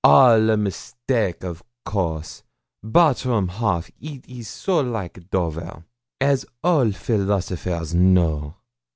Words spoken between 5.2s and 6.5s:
Dover, as